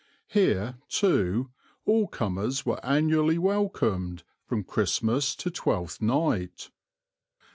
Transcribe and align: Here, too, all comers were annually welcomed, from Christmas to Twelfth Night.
Here, 0.29 0.79
too, 0.89 1.51
all 1.85 2.07
comers 2.07 2.65
were 2.65 2.83
annually 2.83 3.37
welcomed, 3.37 4.23
from 4.47 4.63
Christmas 4.63 5.35
to 5.35 5.51
Twelfth 5.51 6.01
Night. 6.01 6.71